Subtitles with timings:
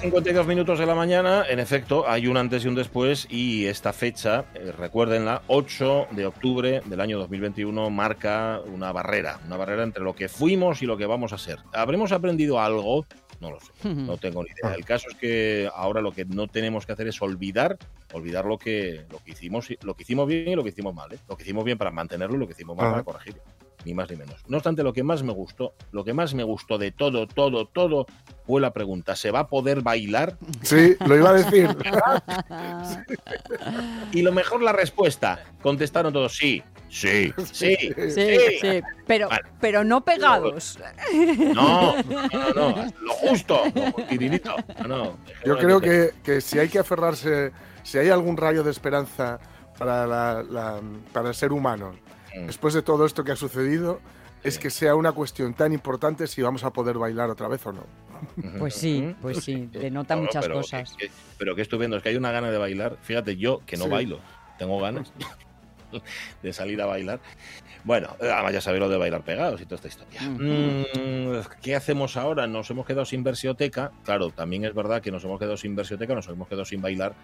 [0.00, 3.66] Las 11.52 minutos de la mañana, en efecto, hay un antes y un después y
[3.66, 9.82] esta fecha, eh, recuérdenla, 8 de octubre del año 2021 marca una barrera, una barrera
[9.82, 11.58] entre lo que fuimos y lo que vamos a ser.
[11.72, 13.06] ¿Habremos aprendido algo?
[13.40, 14.74] No lo sé, no tengo ni idea.
[14.74, 17.76] El caso es que ahora lo que no tenemos que hacer es olvidar,
[18.12, 21.12] olvidar lo que, lo que hicimos, lo que hicimos bien y lo que hicimos mal,
[21.12, 21.18] ¿eh?
[21.28, 22.94] Lo que hicimos bien para mantenerlo y lo que hicimos mal Ajá.
[22.94, 23.42] para corregirlo.
[23.84, 24.42] Ni más ni menos.
[24.48, 27.66] No obstante, lo que más me gustó, lo que más me gustó de todo, todo,
[27.66, 28.06] todo,
[28.46, 30.36] fue la pregunta: ¿se va a poder bailar?
[30.62, 31.68] Sí, lo iba a decir.
[34.12, 35.44] Y lo mejor la respuesta.
[35.62, 37.76] Contestaron todos sí, sí, sí.
[38.10, 39.42] Sí, sí, pero, Vale.
[39.60, 40.78] pero no pegados.
[41.54, 44.54] No, no, no, no, lo justo, lo tirinito.
[44.82, 45.18] No, no.
[45.44, 47.52] Yo creo que, que si hay que aferrarse,
[47.82, 49.38] si hay algún rayo de esperanza
[49.78, 50.80] para, la- la-
[51.12, 51.92] para el ser humano.
[52.46, 54.00] Después de todo esto que ha sucedido,
[54.44, 57.72] es que sea una cuestión tan importante si vamos a poder bailar otra vez o
[57.72, 57.84] no.
[58.58, 60.94] Pues sí, pues sí, denota No, muchas pero cosas.
[60.96, 62.96] que- que- pero que estoy viendo es que hay una gana de bailar.
[63.02, 63.90] Fíjate, yo que no Sí.
[63.90, 64.20] bailo,
[64.58, 65.12] tengo ganas
[66.42, 67.20] de salir a bailar.
[67.84, 70.20] Bueno, además ya sabéis lo de bailar pegados y toda esta historia.
[70.22, 72.46] Mm, ¿Qué hacemos ahora?
[72.46, 73.92] Nos hemos quedado sin versioteca.
[74.04, 77.14] Claro, también es verdad que nos hemos quedado sin versioteca, nos hemos quedado sin bailar,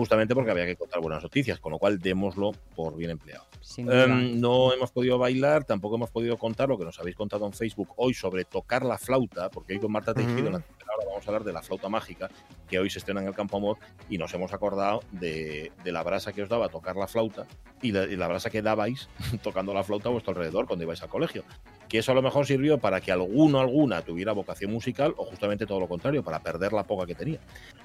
[0.00, 3.44] justamente porque había que contar buenas noticias, con lo cual démoslo por bien empleado.
[3.76, 7.52] Em, no hemos podido bailar, tampoco hemos podido contar lo que nos habéis contado en
[7.52, 10.68] Facebook hoy sobre tocar la flauta, porque hoy con Marta Tejido en la Ujú.
[10.68, 12.30] tercera hora vamos a hablar de la flauta mágica,
[12.66, 13.76] que hoy se estrena en el Campo Amor,
[14.08, 17.46] y nos hemos acordado de, de la brasa que os daba tocar la flauta
[17.82, 19.10] y la, y la brasa que dabais
[19.42, 21.44] tocando la flauta a vuestro alrededor cuando ibais al colegio.
[21.90, 25.66] Que eso a lo mejor sirvió para que alguno alguna tuviera vocación musical o justamente
[25.66, 27.40] todo lo contrario, para perder la poca que tenía.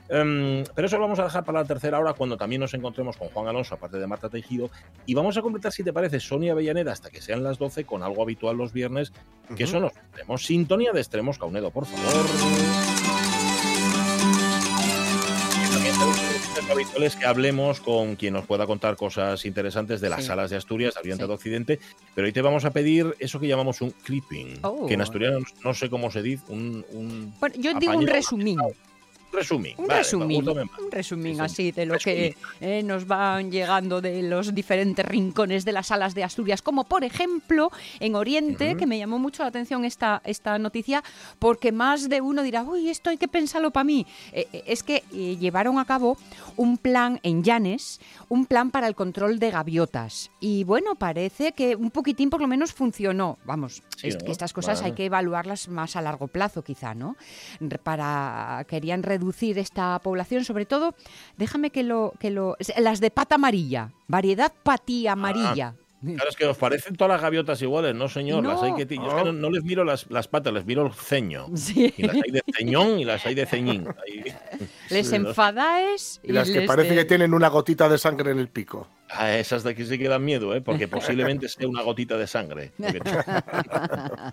[0.07, 3.17] Em, pero eso lo vamos a dejar para la tercera hora cuando también nos encontremos
[3.17, 4.69] con Juan Alonso, aparte de Marta Tejido,
[5.05, 8.03] y vamos a completar, si te parece, Sonia Avellaneda hasta que sean las 12 con
[8.03, 9.11] algo habitual los viernes,
[9.55, 10.45] que son los extremos.
[10.45, 12.25] Sintonía de extremos, Caunedo, por favor.
[16.71, 20.27] Habituales que hablemos con quien nos pueda contar cosas interesantes de las Sí.
[20.27, 21.27] salas de Asturias, de Oriente Sí.
[21.27, 21.79] de Occidente,
[22.13, 24.85] pero hoy te vamos a pedir eso que llamamos un clipping, Oh.
[24.87, 28.73] que en asturiano no sé cómo se dice, un, un Bueno, yo digo un apañado,
[29.35, 29.75] resumín.
[29.75, 29.75] resumen.
[29.77, 31.41] Un Vale, resumín, un resumín Sí, sí.
[31.41, 36.15] así de lo que eh, nos van llegando de los diferentes rincones de las salas
[36.15, 40.57] de Asturias, como por ejemplo en Oriente, que me llamó mucho la atención esta, esta
[40.57, 41.03] noticia,
[41.39, 44.05] porque más de uno dirá, uy, esto hay que pensarlo para mí.
[44.31, 46.17] Eh, eh, es que eh, llevaron a cabo
[46.55, 50.31] un plan en Llanes, un plan para el control de gaviotas.
[50.39, 53.37] Y bueno, parece que un poquitín por lo menos funcionó.
[53.45, 54.25] Vamos, Sí, es ¿no?
[54.25, 57.15] que estas cosas hay que evaluarlas más a largo plazo, quizá, ¿no?
[57.83, 60.95] Para querían reducir esta población, sobre todo,
[61.37, 65.75] déjame que lo que lo las de pata amarilla, variedad patí amarilla.
[66.03, 68.43] Claro, es que os parecen todas las gaviotas iguales, no señor.
[68.43, 68.49] No.
[68.51, 70.85] Las hay que, yo es que no, no les miro las, las patas, les miro
[70.85, 71.47] el ceño.
[71.55, 71.91] Sí.
[71.97, 73.87] Y las hay de ceñón y las hay de ceñín.
[73.87, 74.23] Ahí-
[74.89, 78.39] Les enfadáis Y las que les parece de- que tienen una gotita de sangre en
[78.39, 78.87] el pico.
[79.09, 80.61] A esas de aquí sí que dan miedo, ¿eh?
[80.61, 82.71] porque posiblemente sea una gotita de sangre.
[82.75, 82.99] Porque-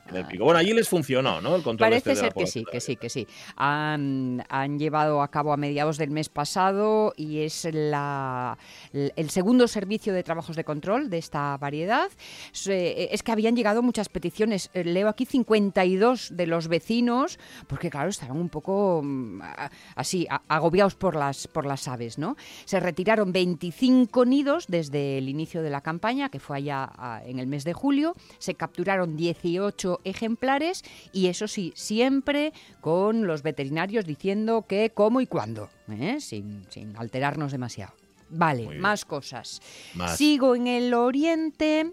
[0.08, 0.44] en el pico.
[0.44, 1.56] Bueno, allí les funcionó, ¿no?
[1.56, 3.26] El control Parece este de la ser que sí, que sí, que sí.
[3.56, 8.56] Han, han llevado a cabo a mediados del mes pasado y es la,
[8.92, 12.08] el segundo servicio de trabajos de control de esta variedad.
[12.52, 14.70] Se- Es que habían llegado muchas peticiones.
[14.74, 20.26] Eh, Leo aquí 52 de los vecinos, porque claro, estaban un poco mm, a- así,
[20.48, 22.36] agobiados por las, por las aves, ¿no?
[22.64, 26.90] Se retiraron 25 nidos desde el inicio de la campaña, que fue allá
[27.24, 28.14] en el mes de julio.
[28.38, 30.82] Se capturaron 18 ejemplares
[31.12, 36.18] y eso sí, siempre con los veterinarios diciendo qué, cómo y cuándo, ¿eh?
[36.20, 37.94] sin, sin alterarnos demasiado.
[38.32, 39.60] Vale, más cosas.
[39.94, 40.16] Más.
[40.16, 41.92] Sigo en el oriente.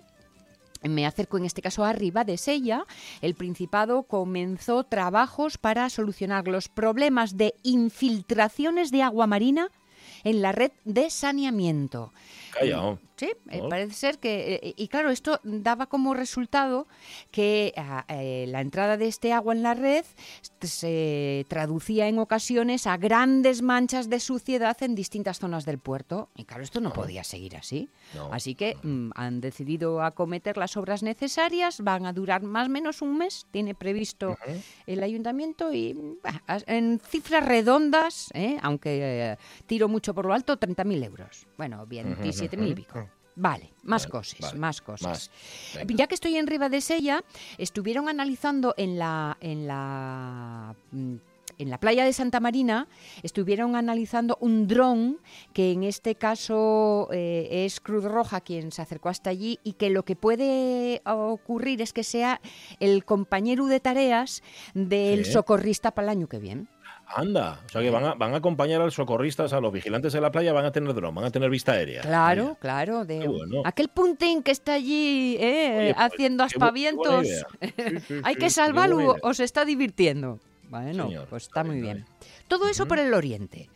[0.84, 2.86] Me acerco en este caso arriba de Sella.
[3.22, 9.70] El Principado comenzó trabajos para solucionar los problemas de infiltraciones de agua marina
[10.24, 12.14] en la red de saneamiento.
[12.52, 13.00] Callao.
[13.20, 13.68] Sí, eh, Oh.
[13.68, 14.56] parece ser que...
[14.64, 16.88] eh, y claro, esto daba como resultado
[17.32, 20.06] que ah, eh, la entrada de este agua en la red
[20.62, 26.30] se traducía en ocasiones a grandes manchas de suciedad en distintas zonas del puerto.
[26.38, 27.90] Y claro, esto no podía seguir así.
[28.16, 28.32] No.
[28.32, 33.02] Así que mm, han decidido acometer las obras necesarias, van a durar más o menos
[33.02, 34.38] un mes, tiene previsto
[34.88, 35.94] el ayuntamiento y
[36.24, 38.58] bah, en cifras redondas, ¿eh?
[38.62, 39.38] aunque
[39.68, 41.48] tiro mucho por lo alto 30.000 euros.
[41.58, 43.09] Bueno, 27.000 y pico.
[43.42, 45.32] Vale, más Vale, cosas, vale, más cosas.
[45.78, 45.88] más.
[45.96, 47.24] Ya que estoy en Riva de Sella,
[47.58, 51.16] estuvieron analizando en la en la mm,
[51.58, 52.88] en la playa de Santa Marina
[53.22, 55.20] estuvieron analizando un dron
[55.52, 59.90] que en este caso eh, es Cruz Roja quien se acercó hasta allí y que
[59.90, 62.40] lo que puede ocurrir es que sea
[62.80, 64.42] el compañero de tareas
[64.74, 65.34] del Sí.
[65.34, 66.68] socorrista para el año que viene.
[67.16, 70.14] Anda, o sea que van a, van a acompañar a los socorristas, a los vigilantes
[70.14, 72.02] de la playa, van a tener dron, van a tener vista aérea.
[72.02, 72.60] Claro, Vaya.
[72.60, 73.64] claro, de bueno.
[73.66, 77.28] aquel puntín que está allí eh, Oye, pues, haciendo aspavientos.
[78.24, 80.40] Hay que salvarlo o se está divirtiendo.
[80.70, 83.70] Bueno, Señor, pues está muy bien, está Todo eso por el oriente.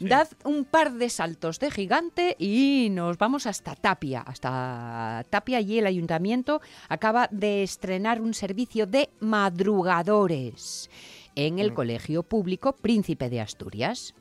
[0.00, 4.22] Dad un par de saltos de gigante y nos vamos hasta Tapia.
[4.22, 10.88] Hasta Tapia, allí el ayuntamiento acaba de estrenar un servicio de madrugadores
[11.46, 14.14] en el Colegio Público Príncipe de Asturias.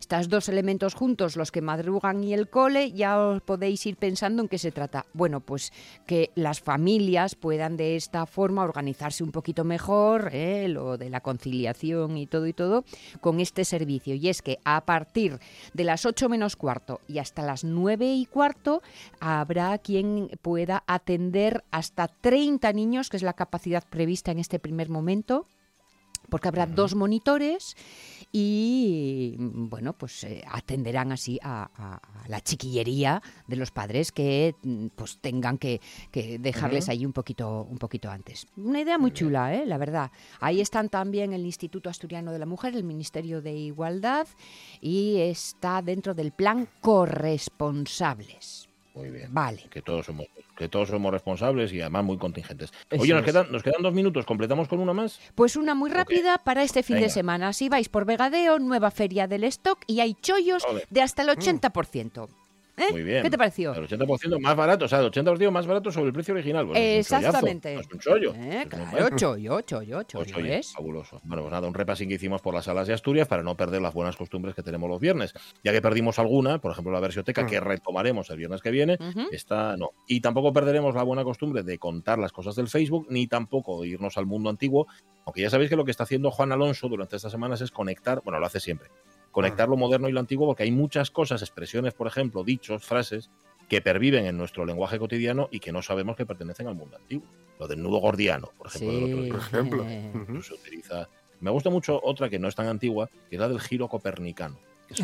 [0.00, 4.42] Estos dos elementos juntos, los que madrugan y el cole, ya os podéis ir pensando
[4.42, 5.06] en qué se trata.
[5.12, 5.72] Bueno, pues
[6.06, 10.68] que las familias puedan de esta forma organizarse un poquito mejor, ¿eh?
[10.68, 12.84] lo de la conciliación y todo y todo,
[13.20, 14.14] con este servicio.
[14.16, 15.38] Y es que a partir
[15.72, 18.82] de las 8 menos cuarto y hasta las 9 y cuarto
[19.20, 24.88] habrá quien pueda atender hasta 30 niños, que es la capacidad prevista en este primer
[24.88, 25.46] momento
[26.28, 27.76] porque habrá dos monitores
[28.32, 34.54] y bueno pues eh, atenderán así a, a- a la chiquillería de los padres que
[34.62, 35.80] mm, pues tengan que,
[36.10, 38.46] que dejarles ahí un poquito un poquito antes.
[38.56, 40.10] Una idea muy chula eh la verdad.
[40.40, 44.26] Ahí están también el Instituto Asturiano de la Mujer el Ministerio de Igualdad
[44.80, 49.28] y está dentro del plan corresponsables Muy bien.
[49.30, 50.26] vale Que todos somos
[50.56, 52.72] que todos somos responsables y además muy contingentes.
[52.90, 55.20] Eso Oye, nos quedan, nos quedan dos minutos, ¿completamos con una más?
[55.34, 57.52] Pues una muy rápida para este fin de semana.
[57.52, 62.28] Si vais por Vegadeo, nueva feria del stock y hay chollos de hasta el 80%.
[62.76, 62.92] ¿Eh?
[62.92, 63.22] Muy bien.
[63.22, 63.74] ¿Qué te pareció?
[63.74, 66.68] El 80% más barato, o sea, el 80% más barato sobre el precio original.
[66.74, 67.74] Es Exactamente.
[67.76, 68.34] es un chollo.
[68.34, 70.72] Eh, Es claro, chollo, chollo, Pues chollo es.
[70.72, 71.20] fabuloso.
[71.24, 73.80] Bueno, pues nada, un repasín que hicimos por las salas de Asturias para no perder
[73.80, 75.32] las buenas costumbres que tenemos los viernes.
[75.64, 77.46] Ya que perdimos alguna, por ejemplo la versioteca, Mm.
[77.46, 78.98] que retomaremos el viernes que viene,
[79.32, 79.90] esta no.
[80.06, 84.18] Y tampoco perderemos la buena costumbre de contar las cosas del Facebook, ni tampoco irnos
[84.18, 84.86] al mundo antiguo,
[85.24, 88.20] aunque ya sabéis que lo que está haciendo Juan Alonso durante estas semanas es conectar,
[88.22, 88.88] bueno, lo hace siempre,
[89.36, 93.28] conectar lo moderno y lo antiguo, porque hay muchas cosas, expresiones, por ejemplo, dichos, frases,
[93.68, 97.26] que perviven en nuestro lenguaje cotidiano y que no sabemos que pertenecen al mundo antiguo.
[97.60, 99.28] Lo del nudo gordiano, por ejemplo, Sí.
[99.30, 99.84] Por ejemplo.
[100.42, 101.10] Se utiliza.
[101.40, 104.56] Me gusta mucho otra que no es tan antigua, que es la del giro copernicano,
[104.88, 105.02] que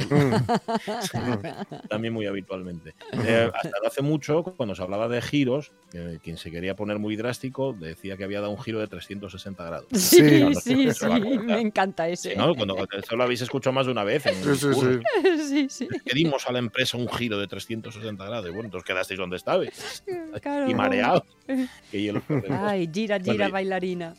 [1.89, 2.95] también muy habitualmente.
[3.25, 7.17] Eh, hasta hace mucho, cuando se hablaba de giros, eh, quien se quería poner muy
[7.17, 9.87] drástico decía que había dado un giro de 360 grados.
[9.93, 12.35] Sí, Sí, sí, me encanta ese.
[12.37, 12.55] ¿no?
[12.55, 14.27] Cuando eso lo habéis escuchado más de una vez.
[14.27, 15.01] En Sí, sí, sí.
[15.49, 15.89] Sí, sí.
[16.05, 18.47] Que dimos a la empresa un giro de 360 grados.
[18.49, 20.03] Y bueno, entonces quedasteis donde estabais.
[20.41, 20.71] Claro.
[20.71, 21.23] Y mareados.
[21.49, 24.15] Ay, gira, Bueno, gira, y- bailarina.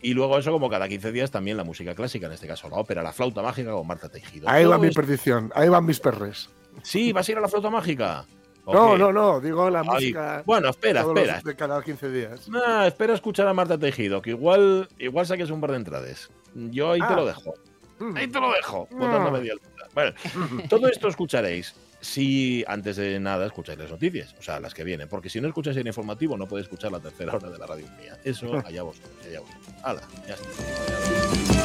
[0.00, 2.76] Y luego eso, como cada 15 días, también la música clásica, en este caso la
[2.76, 4.48] ópera, la flauta mágica con Marta Tejido.
[4.48, 6.48] Ahí va mi perdición, ahí van mis perres.
[6.82, 8.24] Sí, ¿vas a ir a la flauta mágica?
[8.64, 11.40] ¿O No, no, no, digo la Ay, música Bueno, espera, espera.
[11.44, 12.48] de cada 15 días.
[12.48, 16.30] Nah, espera a escuchar a Marta Tejido, que igual, igual saques un par de entradas.
[16.54, 17.16] Yo ahí te Ah.
[17.16, 17.54] lo dejo.
[17.98, 18.16] Mm.
[18.16, 18.98] Ahí te lo dejo, No.
[18.98, 19.88] botando media altura.
[19.94, 20.12] Bueno,
[20.70, 25.08] todo esto escucharéis si antes de nada escucháis las noticias, o sea, las que vienen,
[25.08, 27.86] porque si no escucháis el informativo no podéis escuchar la tercera hora de la radio
[28.00, 28.16] mía.
[28.24, 29.74] Eso, allá vosotros, allá vosotros.
[29.82, 31.62] Hala, ya está.